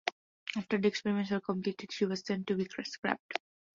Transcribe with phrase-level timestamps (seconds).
[0.57, 3.37] After the experiments were completed she was sent to be scrapped.